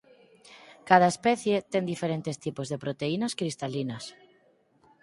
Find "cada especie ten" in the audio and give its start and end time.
0.89-1.83